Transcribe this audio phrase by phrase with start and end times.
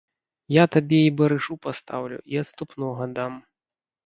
[0.53, 3.39] Я табе і барышу пастаўлю, і адступнога дам.